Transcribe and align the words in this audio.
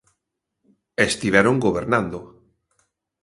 Estiveron 1.07 1.55
gobernando. 1.65 2.19